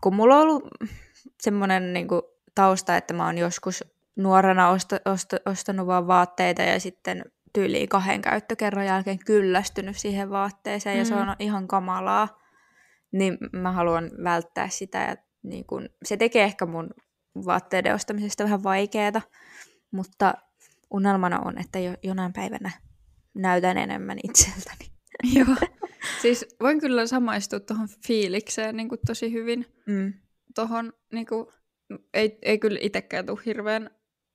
[0.00, 0.68] kun mulla on ollut
[1.40, 2.22] semmoinen niin kuin,
[2.54, 3.84] tausta, että mä oon joskus
[4.16, 10.96] nuorena osta, osta, ostanut vaan vaatteita ja sitten tyyliin kahden käyttökerran jälkeen kyllästynyt siihen vaatteeseen
[10.96, 10.98] mm.
[10.98, 11.20] ja se mm.
[11.20, 12.38] on ihan kamalaa
[13.12, 14.98] niin mä haluan välttää sitä.
[14.98, 16.90] Ja niin kun, se tekee ehkä mun
[17.46, 19.22] vaatteiden ostamisesta vähän vaikeaa,
[19.90, 20.34] mutta
[20.90, 22.70] unelmana on, että jo, jonain päivänä
[23.34, 24.90] näytän enemmän itseltäni.
[25.38, 25.56] Joo.
[26.22, 29.66] Siis voin kyllä samaistua tuohon fiilikseen niin kuin tosi hyvin.
[29.86, 30.12] Mm.
[30.54, 31.46] Tuohon niin kuin,
[32.14, 33.90] ei, ei kyllä itsekään tule hirveän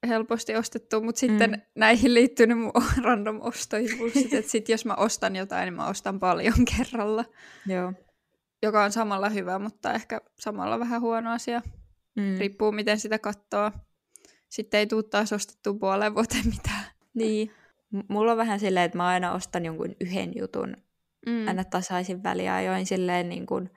[0.07, 1.62] helposti ostettua, mutta sitten mm.
[1.75, 2.71] näihin liittyy ne mun
[3.03, 7.25] random ostoimpulssit, että sit jos mä ostan jotain, niin mä ostan paljon kerralla.
[7.67, 7.93] Joo
[8.63, 11.62] joka on samalla hyvä, mutta ehkä samalla vähän huono asia.
[12.15, 12.38] Mm.
[12.39, 13.71] Riippuu, miten sitä katsoo.
[14.49, 16.84] Sitten ei tule taas ostettua puoleen vuoteen mitään.
[17.13, 17.52] Niin.
[17.91, 20.78] M- mulla on vähän silleen, että mä aina ostan jonkun yhden jutun
[21.26, 21.47] mm.
[21.47, 23.69] aina tasaisin väliajoin silleen niin kuin,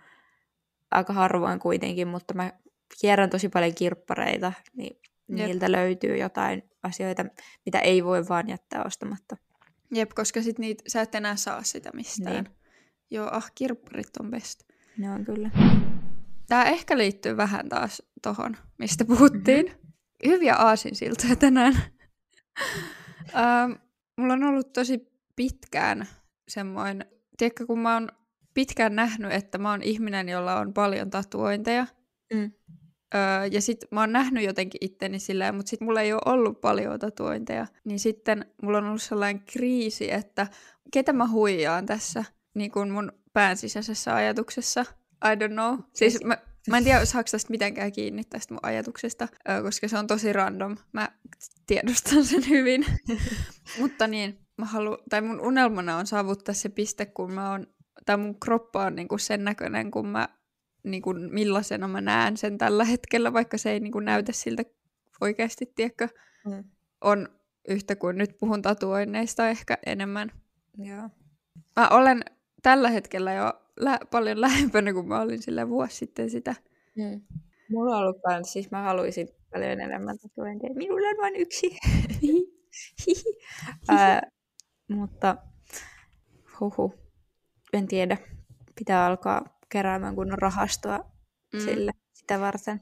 [0.90, 2.52] aika harvoin kuitenkin, mutta mä
[3.00, 5.46] kierrän tosi paljon kirppareita, niin Jep.
[5.46, 7.24] niiltä löytyy jotain asioita,
[7.66, 9.36] mitä ei voi vaan jättää ostamatta.
[9.94, 12.44] Jep, koska sit niitä, sä et enää saa sitä mistään.
[12.44, 12.56] Niin.
[13.10, 14.65] Joo, ah, kirpparit on best.
[14.98, 15.50] Ne on kyllä.
[16.48, 19.66] Tämä ehkä liittyy vähän taas tohon, mistä puhuttiin.
[19.66, 20.30] Mm-hmm.
[20.30, 21.74] Hyviä aasinsiltoja tänään.
[23.36, 23.72] ähm,
[24.16, 26.06] mulla on ollut tosi pitkään
[26.48, 27.06] semmoinen,
[27.36, 28.08] tiedätkö, kun mä oon
[28.54, 31.86] pitkään nähnyt, että mä oon ihminen, jolla on paljon tatuointeja.
[32.34, 32.52] Mm.
[33.14, 36.60] Öö, ja sit mä oon nähnyt jotenkin itteni silleen, mutta sit mulla ei ole ollut
[36.60, 37.66] paljon tatuointeja.
[37.84, 40.46] Niin sitten mulla on ollut sellainen kriisi, että
[40.92, 44.84] ketä mä huijaan tässä niin kuin mun pään sisäisessä ajatuksessa.
[45.24, 45.78] I don't know.
[45.94, 46.38] Siis mä,
[46.70, 49.28] mä en tiedä, saako tästä mitenkään kiinni tästä mun ajatuksesta,
[49.62, 50.76] koska se on tosi random.
[50.92, 51.08] Mä
[51.66, 52.86] tiedostan sen hyvin.
[53.80, 57.66] Mutta niin, mä halu, tai mun unelmana on saavuttaa se piste, kun mä oon,
[58.06, 60.28] tai mun kroppa on niinku sen näköinen, kun mä,
[60.84, 64.62] niinku, millaisena mä näen sen tällä hetkellä, vaikka se ei niinku näytä siltä
[65.20, 66.08] oikeasti, tiedätkö,
[66.46, 66.64] mm.
[67.00, 67.28] on
[67.68, 70.32] yhtä kuin nyt puhun tatuoinneista ehkä enemmän.
[70.78, 71.10] Joo.
[71.76, 72.24] Mä olen
[72.66, 76.54] tällä hetkellä jo lä- paljon lähempänä kuin mä olin sillä vuosi sitten sitä.
[76.96, 77.20] Mm.
[77.70, 80.74] Mulla on ollut kans, siis mä haluaisin paljon enemmän tatuointeja.
[80.74, 81.78] Minulla on vain yksi.
[83.90, 84.20] äh,
[84.88, 85.36] mutta
[86.60, 86.94] huhu,
[87.72, 88.16] en tiedä.
[88.78, 90.98] Pitää alkaa keräämään kunnon rahastoa
[91.52, 91.60] mm.
[91.60, 92.80] sille sitä varten.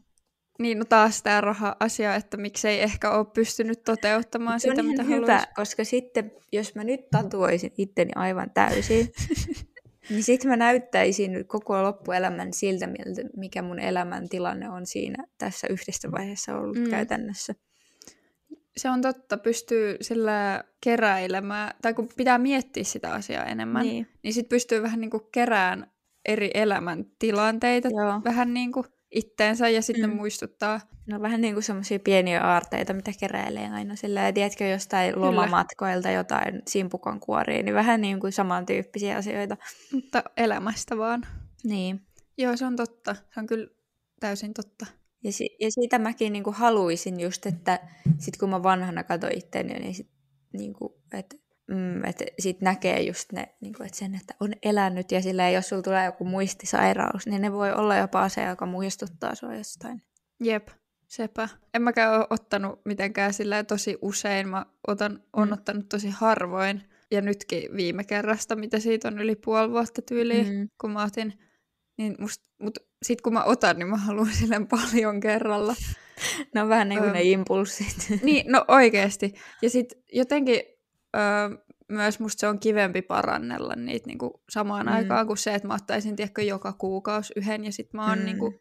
[0.59, 5.27] Niin, no taas tämä raha-asia, että miksei ehkä ole pystynyt toteuttamaan se sitä, mitä hyvä,
[5.27, 5.55] haluaisi.
[5.55, 9.09] koska sitten, jos mä nyt tatuoisin itteni aivan täysin,
[10.11, 12.89] niin sitten mä näyttäisin koko loppuelämän siltä,
[13.37, 16.91] mikä mun elämän tilanne on siinä tässä yhdessä vaiheessa ollut mm.
[16.91, 17.55] käytännössä.
[18.77, 24.35] Se on totta, pystyy sillä keräilemään, tai kun pitää miettiä sitä asiaa enemmän, niin, niin
[24.35, 25.91] sitten pystyy vähän niin kuin kerään
[26.25, 28.21] eri elämäntilanteita Joo.
[28.25, 30.17] vähän niin kuin itteensä ja sitten Mm.
[30.17, 30.81] muistuttaa.
[31.07, 35.27] No vähän niin kuin semmoisia pieniä aarteita, mitä keräilee aina sillä ja tiedätkö jostain Kyllä.
[35.27, 39.57] lomamatkoilta jotain simpukon kuoria, niin vähän niin kuin samantyyppisiä asioita.
[39.93, 41.27] Mutta elämästä vaan.
[41.65, 42.01] Niin.
[42.39, 43.15] Joo, se on totta.
[43.35, 43.67] Se on kyllä
[44.21, 44.87] täysin totta.
[45.25, 47.79] Ja, si- ja siitä mäkin niinku haluaisin just, että
[48.19, 50.11] sit kun mä vanhana katson itseäni, niin sit,
[50.53, 51.37] niinku, että
[51.71, 55.69] mm, et sit näkee just ne, niinku, että sen, että on elänyt ja sillä jos
[55.69, 60.03] sulla tulee joku muistisairaus, niin ne voi olla jopa se, joka muistuttaa sua jostain.
[60.41, 60.69] Jep,
[61.09, 61.49] sepä.
[61.75, 64.49] En mäkään ole ottanut mitenkään sillä tosi usein.
[64.49, 65.53] Mä otan, on Mm.
[65.53, 66.83] ottanut tosi harvoin.
[67.11, 70.69] Ja nytkin viime kerrasta, mitä siitä on yli puoli vuotta tyyliin, Mm.
[70.81, 71.39] kun mä otin.
[71.97, 75.75] Niin must, mut sit kun mä otan, niin mä haluan silleen paljon kerralla.
[76.55, 77.97] Ne on vähän niin kuin ne impulssit.
[78.23, 79.35] Niin, no oikeesti.
[79.63, 80.61] Ja sit jotenkin
[81.17, 81.23] öö,
[81.89, 84.93] myös musta se on kivempi parannella niitä niinku samaan Mm.
[84.93, 88.25] aikaan kuin se, että mä ottaisin tiedätkö, joka kuukausi yhden ja sit mä oon mm.
[88.25, 88.55] niinku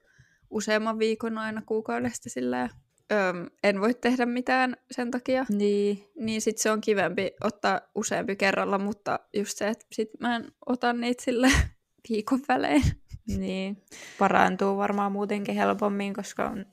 [0.53, 2.69] useamman viikon aina kuukaudesta sillä
[3.11, 5.45] öö, en voi tehdä mitään sen takia.
[5.49, 6.03] niin.
[6.15, 10.51] Niin sit se on kivempi ottaa useampi kerralla, mutta just se, että sit mä en
[10.65, 11.51] ota niitä sille
[12.09, 12.83] viikon välein.
[13.27, 13.83] Niin.
[14.19, 16.65] Parantuu varmaan muutenkin helpommin, koska on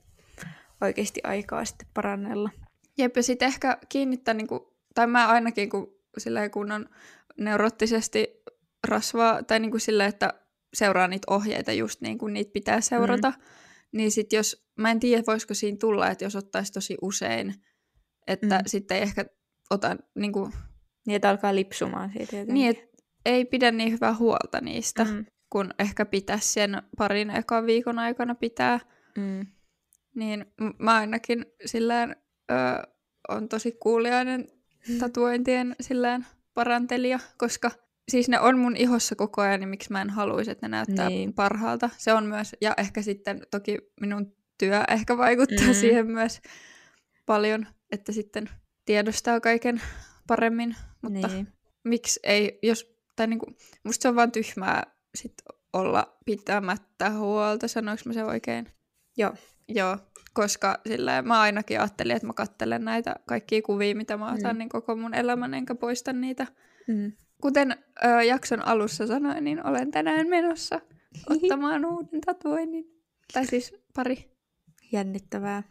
[0.81, 2.51] oikeasti aikaa sitten parannella.
[2.99, 6.89] Jep, ja sitten ehkä kiinnittää, niinku, tai mä ainakin kun, silleen, kun on
[7.39, 8.43] neuroottisesti
[8.89, 10.35] rasvaa, tai niinku sillä, että
[10.75, 13.45] seuraa niitä ohjeita just niin kuin niitä pitää seurata, mm.
[13.93, 17.55] Niin sitten jos, mä en tiedä voisiko siinä tulla, että jos ottaisi tosi usein,
[18.27, 18.63] että Mm.
[18.67, 19.25] sitten ei ehkä
[19.71, 20.51] ota, niinku,
[21.07, 22.55] Niin, että alkaa lipsumaan siitä jotenkin.
[22.55, 22.83] niin että
[23.27, 25.27] ei pidä niin hyvää huolta niistä, mm.
[25.51, 28.81] Kun ehkä pitäisi sen parin ekan viikon aikana pitää.
[29.19, 29.47] Mm.
[30.15, 30.47] Niin
[30.79, 32.17] mä ainakin sillään
[32.51, 32.55] ö,
[33.29, 34.47] on tosi kuuliainen
[35.01, 37.71] tatuointien sillään parantelija, koska
[38.09, 41.09] siis ne on mun ihossa koko ajan, niin miksi mä en haluaisi, että ne näyttää
[41.09, 41.35] Niin.
[41.35, 41.91] parhaalta.
[41.99, 45.75] Se on myös, ja ehkä sitten toki minun työ ehkä vaikuttaa Mm.
[45.75, 46.41] siihen myös
[47.27, 48.51] paljon, että sitten
[48.85, 49.83] tiedostaa kaiken
[50.27, 51.49] paremmin, mutta Niin.
[51.85, 53.47] miksi ei, jos, tai niinku,
[53.85, 54.83] musta se on vaan tyhmää
[55.15, 55.35] sit
[55.73, 58.67] olla pitämättä huolta, sanoinko mä se oikein?
[59.17, 59.35] Joo.
[59.69, 59.99] Joo,
[60.35, 64.59] koska sillä mä ainakin ajattelin, että mä kattelen näitä kaikkia kuvia, mitä mä otan, mm.
[64.59, 66.47] niin koko mun elämän, enkä poista niitä.
[66.89, 67.13] Mm.
[67.41, 70.81] Kuten ö, jakson alussa sanoin, niin olen tänään menossa
[71.31, 72.85] ottamaan uuden tatuoinnin.
[73.33, 74.31] Tai siis pari,
[74.93, 75.63] Jännittävää.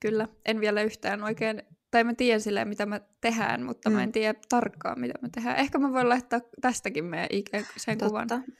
[0.00, 0.28] kyllä.
[0.44, 3.94] En vielä yhtään oikein, tai mä tiedän silleen, mitä mä tehdään, mutta mm.
[3.94, 3.96] Mm.
[3.98, 5.56] mä en tiedä tarkkaan, mitä mä tehdään.
[5.56, 8.52] Ehkä mä voin laittaa tästäkin meidän IG sen kuvan, Totta.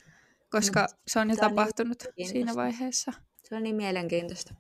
[0.51, 2.61] koska se on jo niin tapahtunut siinä mielenkiintoista.
[2.63, 3.13] vaiheessa.
[3.45, 4.55] Se on niin mielenkiintoista.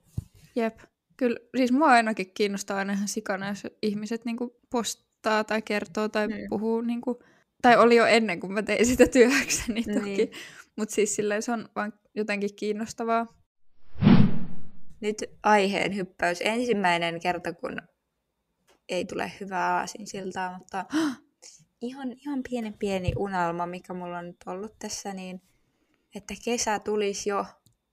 [0.56, 0.78] Jep.
[1.16, 6.28] Kyllä, siis mua ainakin kiinnostaa aina ihan sikana, jos ihmiset niinku postaa tai kertoo tai
[6.28, 6.34] Mm.
[6.34, 6.40] mm.
[6.50, 6.80] puhuu.
[6.80, 7.22] Niinku,
[7.64, 10.00] tai oli jo ennen kuin mä tein sitä työkseni toki.
[10.00, 10.30] Niin.
[10.76, 13.26] Mutta siis silleen se on vaan jotenkin kiinnostavaa.
[15.00, 16.38] Nyt aiheen hyppäys.
[16.40, 17.76] Ensimmäinen kerta, kun
[18.88, 20.84] ei tule hyvää aasinsiltaa, mutta
[21.80, 25.42] ihan, ihan pieni pieni unelma, mikä mulla on nyt ollut tässä, niin
[26.14, 27.46] että kesä tulisi jo.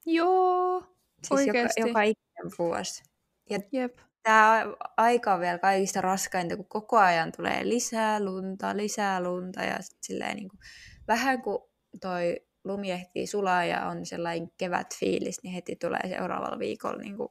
[0.06, 1.82] Joo, Siis joka, Oikeesti?
[1.82, 3.04] joka ikinen vuosi.
[3.72, 3.98] jep.
[4.24, 4.66] Tämä
[4.98, 9.98] aika on vielä kaikista raskainta, kun koko ajan tulee lisää lunta, lisää lunta ja sit
[10.02, 10.60] silleen niin kuin,
[11.08, 11.70] vähän kun
[12.02, 17.30] toi lumi ehtii sulaa ja on sellainen kevätfiilis, niin heti tulee seuraavalla viikolla niin kuin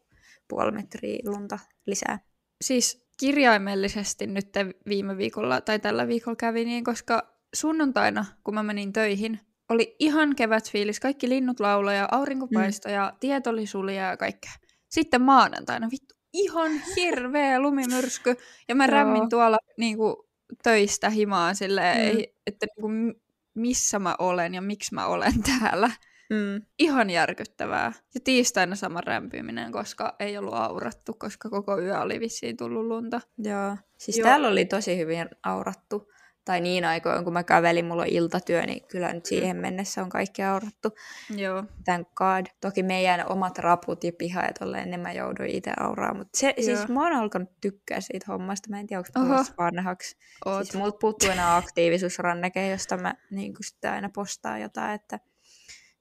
[0.49, 2.19] puoli metriä lunta lisää.
[2.65, 4.49] Siis kirjaimellisesti nyt
[4.89, 7.23] viime viikolla tai tällä viikolla kävi niin, koska
[7.55, 13.13] sunnuntaina, kun mä menin töihin, oli ihan kevätfiilis, kaikki linnut lauloi ja aurinko paistoi ja
[13.21, 14.53] tiet oli sulia ja kaikkea.
[14.89, 18.37] Sitten maanantaina, vittu, ihan hirveä lumimyrsky
[18.69, 18.91] ja mä Joo.
[18.91, 20.17] rämmin tuolla niin kuin,
[20.63, 22.23] töistä himaan silleen, Mm.
[22.47, 23.15] että niin kuin,
[23.55, 25.91] missä mä olen ja miksi mä olen täällä.
[26.31, 26.63] Mm.
[26.79, 27.93] Ihan järkyttävää.
[28.15, 33.21] Ja tiistaina sama rämpiminen, koska ei ollut aurattu, koska koko yö oli vissiin tullut lunta.
[33.39, 33.77] Joo.
[33.99, 34.25] Siis Joo.
[34.29, 36.11] täällä oli tosi hyvin aurattu.
[36.51, 40.09] Tai niin aikoin, kun mä kävelin, mulla on iltatyö, niin kyllä nyt siihen mennessä on
[40.09, 40.89] kaikki aurattu.
[41.37, 41.65] Joo.
[41.85, 42.47] Thank God.
[42.61, 46.15] Toki meidän omat raput ja piha ja tolleen, ne mä jouduin itse auraa.
[46.15, 46.65] Mutta se, Joo.
[46.65, 48.71] siis mä oon alkanut tykkää siitä hommasta.
[48.71, 49.27] Mä en tiedä, onko Oho.
[49.27, 50.17] tulossa vanhaksi.
[50.45, 50.65] Oot.
[50.65, 55.21] Siis multa puuttuu enää aktiivisuusranneke, josta mä niin sitä aina postaan jotain, että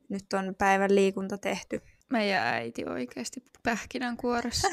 [0.10, 1.82] nyt on päivän liikunta tehty.
[2.10, 4.68] Meidän äiti oikeasti pähkinänkuoressa.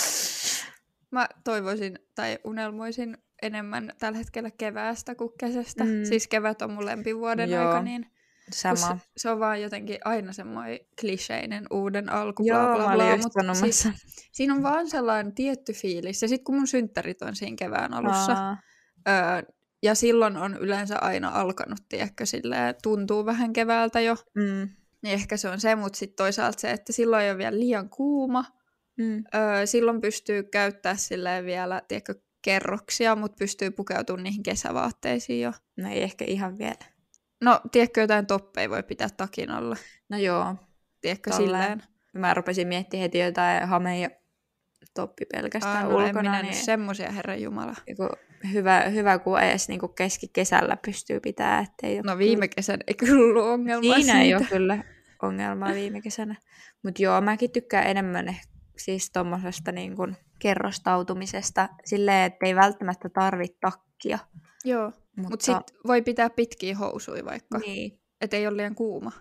[1.10, 5.84] Mä toivoisin tai unelmoisin enemmän tällä hetkellä keväästä kuin kesästä.
[5.84, 6.04] Mm.
[6.04, 8.06] Siis kevät on mun lempivuoden Joo, aika, niin
[8.50, 8.76] Sama.
[8.76, 13.10] se, se on vaan jotenkin aina semmoinen kliseinen uuden alku, Joo, bla bla bla.
[13.10, 13.62] just Mut sanomassa.
[13.62, 13.88] siis,
[14.32, 16.22] siinä on vaan sellainen tietty fiilis.
[16.22, 18.56] Ja sitten kun mun synttärit on siinä kevään alussa, Aa,
[19.08, 19.42] öö,
[19.82, 24.16] Ja silloin on yleensä aina alkanut, tiedätkö, silleen, tuntuu vähän keväältä jo.
[24.34, 24.68] Mm.
[25.02, 27.88] Niin ehkä se on se, mutta sitten toisaalta se, että silloin ei ole vielä liian
[27.90, 28.44] kuuma.
[28.96, 29.24] Mm.
[29.34, 35.52] Öö, silloin pystyy käyttää silleen vielä, tiedätkö, kerroksia, mutta pystyy pukeutumaan niihin kesävaatteisiin jo.
[35.76, 36.74] No ei ehkä ihan vielä.
[37.44, 39.76] No, tiedätkö, jotain toppeja voi pitää takin alla.
[40.08, 40.54] No joo.
[41.00, 41.46] Tiedätkö, Tolleen.
[41.48, 41.82] silleen.
[42.14, 44.10] Mä rupesin miettimään heti jotain hame ja
[44.94, 46.22] toppi pelkästään Aa, no en ulkona.
[46.30, 47.74] minä Niin nyt semmosia, herran jumala.
[47.86, 48.08] niinku
[48.52, 51.58] hyvä, hyvä, kun edes niinku keskikesällä pystyy pitää.
[51.60, 54.20] Ettei No viime kesän ei kyllä ollut ongelmaa Siinä siitä.
[54.20, 54.84] ei ole kyllä
[55.22, 56.34] ongelmaa viime kesänä.
[56.82, 63.08] Mutta joo, mäkin tykkään enemmän eh- siis tuommoisesta niin kuin kerrostautumisesta silleen, että ei välttämättä
[63.08, 64.18] tarvitse takkia.
[64.64, 64.84] Joo,
[65.16, 67.58] Mutta mutta sitten voi pitää pitkiä housuja vaikka.
[67.58, 69.12] Niin, että ei ole liian kuuma.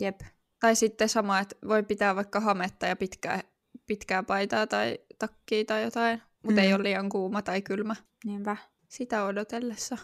[0.00, 0.20] jep.
[0.60, 3.40] Tai sitten sama, että voi pitää vaikka hametta ja pitkää,
[3.86, 6.66] pitkää paitaa tai takkia tai jotain, mutta Mm.
[6.66, 7.96] ei ole liian kuuma tai kylmä.
[8.24, 8.56] Niinpä.
[8.88, 9.98] Sitä odotellessa.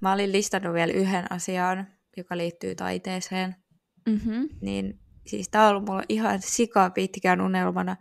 [0.00, 3.56] Mä olin listannut vielä yhden asian, joka liittyy taiteeseen.
[4.08, 4.48] Mm-hmm.
[4.60, 7.96] Niin siis tää on ollut mulla ihan sika pitkään unelmana.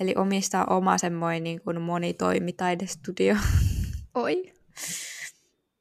[0.00, 3.36] Eli omistaa oma semmoinen niin kuin monitoimitaidestudio.
[4.14, 4.52] Oi.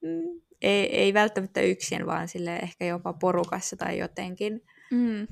[0.02, 0.42] Mm.
[0.62, 4.66] ei, ei välttämättä yksin, vaan sille ehkä jopa porukassa tai jotenkin.
[4.92, 5.28] Mm.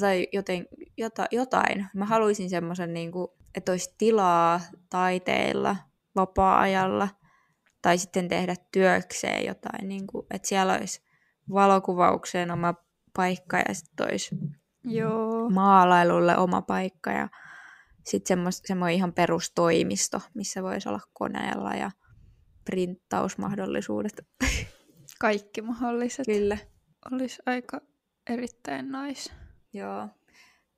[0.00, 1.86] tai joten, jota, jotain.
[1.94, 5.76] Mä haluaisin semmoisen, niin kuin, että olisi tilaa taiteilla
[6.16, 7.08] vapaa-ajalla
[7.82, 11.02] tai sitten tehdä työkseen jotain, niin kuin, että siellä olisi
[11.52, 12.74] valokuvaukseen oma
[13.16, 14.36] paikka ja sitten olisi
[14.84, 15.50] Joo.
[15.50, 17.28] maalailulle oma paikka ja
[18.04, 21.90] sitten semmoinen ihan perustoimisto, missä voisi olla koneella ja
[22.64, 24.26] printtausmahdollisuudet.
[25.20, 26.26] Kaikki mahdolliset.
[26.26, 26.58] Kyllä.
[27.12, 27.80] Olisi aika
[28.30, 29.30] erittäin nice.
[29.72, 30.08] Joo.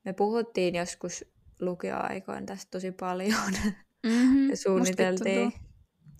[0.04, 1.24] Me puhuttiin joskus
[1.60, 3.52] lukioaikoin tästä tosi paljon.
[4.06, 4.50] Mm-hmm.
[4.50, 5.52] Ja suunniteltiin.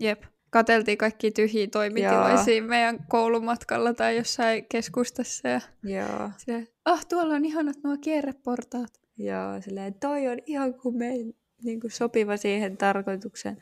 [0.01, 0.23] Jep.
[0.51, 2.69] Kateltiin kaikki tyhjiä toimitiloja Joo.
[2.69, 5.49] meidän koulumatkalla tai jossain keskustassa.
[5.49, 6.31] Ja Joo.
[6.37, 9.01] se, ah, tuolla on ihanat nuo kierreportaat.
[9.17, 11.33] Joo, silleen, toi on ihan kuin meillä
[11.63, 13.59] niin kuin sopiva siihen tarkoitukseen.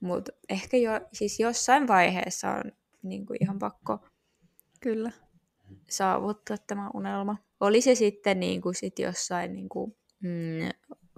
[0.00, 3.98] Mutta ehkä jo, siis jossain vaiheessa on niin kuin ihan pakko
[4.80, 5.12] Kyllä.
[5.90, 7.36] saavuttaa tämä unelma.
[7.60, 10.68] Oli se sitten niin kuin sit jossain niin kuin, mm,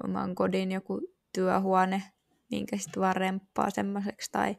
[0.05, 1.01] oman kodin joku
[1.33, 2.03] työhuone,
[2.51, 4.57] minkä sitten vaan remppaa semmoiseksi, tai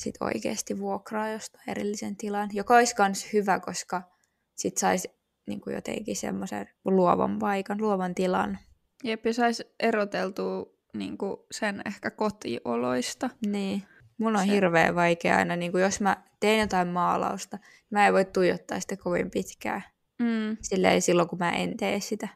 [0.00, 4.02] sitten oikeasti vuokraa jostain erillisen tilan, joka olisi myös hyvä, koska
[4.54, 5.08] sitten saisi
[5.46, 8.58] niin kuin jotenkin semmoisen luovan paikan, luovan tilan.
[9.04, 11.18] Jep, ja saisi eroteltua niin
[11.50, 13.30] sen ehkä kotioloista.
[13.46, 13.82] Niin.
[14.18, 17.58] Mun on Se- hirveän vaikea aina, niin kuin jos mä teen jotain maalausta,
[17.90, 19.82] mä en voi tuijottaa sitä kovin pitkään.
[20.18, 22.28] Mm, Silleen silloin, kun mä en tee sitä.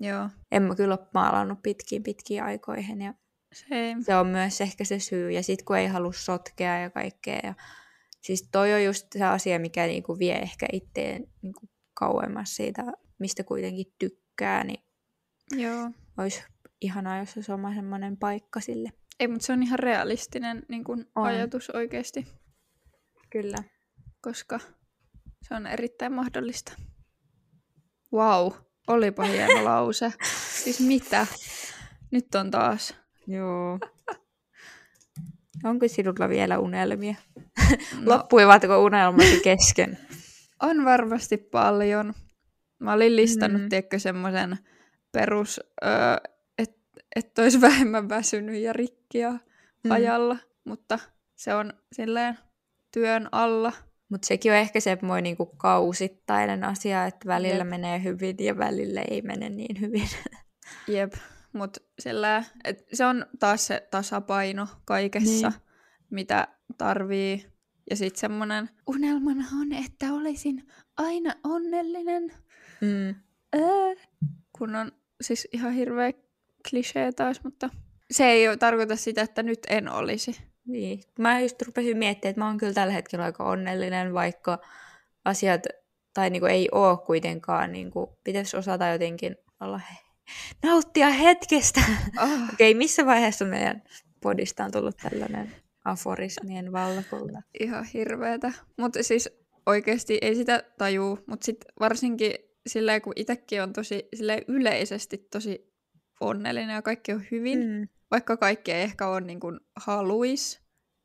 [0.00, 3.00] joo, En mä kyllä ole maalannut pitkiin pitkiin aikoihin.
[3.02, 3.14] Ja
[3.56, 4.02] same.
[4.02, 5.30] se on myös ehkä se syy.
[5.30, 7.40] Ja sitten kun ei halua sotkea ja kaikkea.
[7.42, 7.54] Ja...
[8.20, 12.84] Siis toi on just se asia, mikä niinku vie ehkä itteen niinku kauemmas siitä,
[13.18, 14.64] mistä kuitenkin tykkää.
[14.64, 14.80] Niin
[15.52, 15.90] Joo.
[16.18, 16.42] olisi
[16.80, 18.92] ihanaa, jos olisi oma semmoinen paikka sille.
[19.20, 21.24] Ei, mutta se on ihan realistinen niin kuin On.
[21.24, 22.26] ajatus oikeasti,
[23.30, 23.58] Kyllä.
[24.20, 24.60] koska
[25.48, 26.72] se on erittäin mahdollista.
[28.12, 28.52] Wow,
[28.86, 30.12] olipa hieno lause.
[30.64, 31.26] Siis mitä?
[32.10, 33.05] Nyt on taas.
[33.26, 33.78] Joo.
[35.64, 37.14] Onko sinulla vielä unelmia?
[38.00, 39.98] No, Loppuivatko unelmasi kesken?
[40.62, 42.14] on varmasti paljon.
[42.78, 43.68] Mä olin listannut, Mm.
[43.68, 44.58] tiedätkö, semmoisen
[45.12, 45.90] perus, öö,
[46.58, 46.80] että
[47.16, 49.30] et olisi vähemmän väsynyt ja rikkiä
[49.84, 49.90] Mm.
[49.90, 50.98] ajalla, mutta
[51.36, 52.38] se on silleen
[52.92, 53.72] työn alla.
[54.08, 57.68] Mutta sekin on ehkä semmoinen niinku kausittainen asia, että välillä Jep.
[57.68, 60.08] menee hyvin ja välillä ei mene niin hyvin.
[60.88, 61.12] Jep,
[61.56, 65.60] mutta sillä, et se on taas se tasapaino kaikessa, Niin.
[66.10, 67.46] mitä tarvii.
[67.90, 70.66] Ja sitten semmoinen unelmana on, että olisin
[70.96, 72.32] aina onnellinen,
[72.80, 73.14] Mm.
[73.52, 73.94] ää,
[74.58, 76.12] kun on siis ihan hirveä
[76.70, 77.70] klisee taas, mutta
[78.10, 80.36] se ei ole tarkoita sitä, että nyt en olisi.
[80.66, 81.00] Niin.
[81.18, 84.58] Mä just rupesin miettimään, että mä oon kyllä tällä hetkellä aika onnellinen, vaikka
[85.24, 85.62] asiat,
[86.14, 89.80] tai niinku ei oo kuitenkaan, niinku, pitäisi osata jotenkin olla
[90.62, 91.80] nauttia hetkestä.
[92.22, 93.82] Oh, Okei, missä vaiheessa meidän
[94.22, 95.52] podista on tullut tällainen
[95.84, 97.42] aforismien vallakulta?
[97.60, 98.52] ihan hirveetä.
[98.78, 99.28] Mutta siis
[99.66, 102.32] oikeasti ei sitä tajuu, mutta sitten varsinkin
[102.66, 105.72] silleen, kun itsekin on tosi silleen yleisesti tosi
[106.20, 107.88] onnellinen ja kaikki on hyvin, Mm.
[108.10, 110.60] vaikka kaikki ei ehkä ole niin kuin haluis,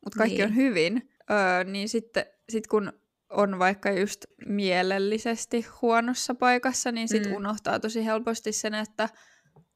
[0.05, 0.47] mutta kaikki Niin.
[0.49, 2.93] on hyvin, öö, niin sitten sit kun
[3.31, 7.35] on vaikka just mielellisesti huonossa paikassa, niin sit Mm.
[7.35, 9.09] unohtaa tosi helposti sen, että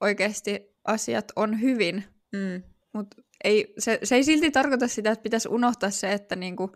[0.01, 2.03] oikeasti asiat on hyvin,
[2.34, 2.64] Mm.
[2.93, 6.72] mutta ei, se, se ei silti tarkoita sitä, että pitäisi unohtaa se, että niinku,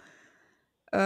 [0.95, 0.99] ö,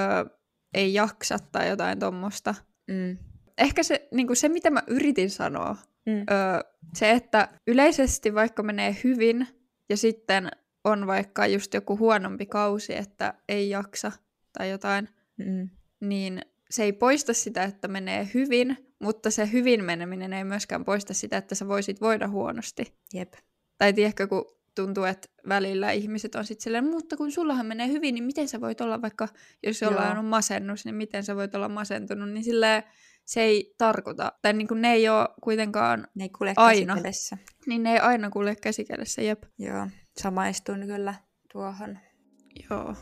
[0.74, 2.56] ei jaksa tai jotain tuommoista.
[2.88, 3.18] Mm.
[3.58, 6.14] Ehkä se, niinku se, mitä mä yritin sanoa, Mm.
[6.20, 6.24] ö,
[6.96, 9.48] se, että yleisesti vaikka menee hyvin
[9.90, 10.50] ja sitten
[10.84, 14.12] on vaikka just joku huonompi kausi, että ei jaksa
[14.58, 15.70] tai jotain, Mm.
[16.02, 21.14] niin se ei poista sitä, että menee hyvin, mutta se hyvin meneminen ei myöskään poista
[21.14, 22.98] sitä, että sä voisit voida huonosti.
[23.14, 23.34] Jep.
[23.78, 28.16] Tai tiedätkö, kun tuntuu, että välillä ihmiset on sitten silleen, mutta kun sullahan menee hyvin,
[28.16, 29.28] niin miten sä voit olla vaikka,
[29.64, 32.84] jos jollain on masennus, niin miten sä voit olla masentunut, niin silleen
[33.26, 36.94] se ei tarkoita, tai niin kuin ne ei ole kuitenkaan, Ne ei kulje Aina.
[36.94, 37.38] käsikädessä.
[37.68, 39.44] niin ne ei aina kulje käsikädessä, jep.
[39.60, 41.14] Joo, samaistun kyllä
[41.54, 42.00] tuohon.
[42.70, 42.96] Joo.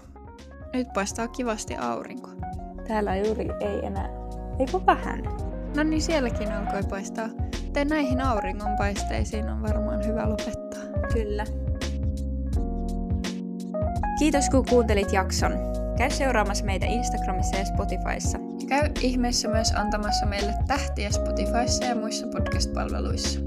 [0.74, 2.30] Nyt paistaa kivasti aurinko.
[2.88, 4.10] Täällä juuri ei enää,
[4.60, 5.24] eikö vähän?
[5.76, 7.30] No niin, sielläkin alkoi paistaa.
[7.74, 10.84] Te näihin auringonpaisteisiin on varmaan hyvä lopettaa.
[11.14, 11.46] Kyllä.
[14.20, 15.52] Kiitos kun kuuntelit jakson.
[15.98, 18.38] Käy seuraamassa meitä Instagramissa ja Spotifyssa.
[18.68, 23.40] Käy ihmeessä myös antamassa meille tähtiä Spotifyssa ja muissa podcast-palveluissa.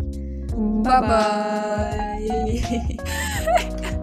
[0.83, 2.35] Bye bye!